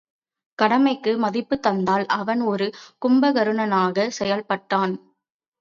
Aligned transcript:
கடமைக்கு 0.59 1.17
மதிப்புத் 1.17 1.63
தந்ததால் 1.67 2.05
அவன் 2.15 2.41
ஒரு 2.43 2.67
கும்பகருணனாகச் 3.05 4.15
செயல்பட்டான். 4.19 4.95